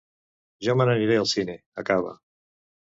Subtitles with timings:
[0.67, 2.19] Jo me n’aniré al cine, acaba.